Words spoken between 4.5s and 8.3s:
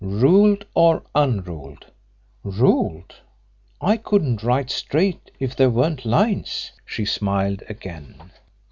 straight if there weren't lines." She smiled again.